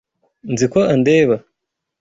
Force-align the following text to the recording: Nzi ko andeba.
Nzi 0.51 0.65
ko 0.71 0.79
andeba. 0.93 1.35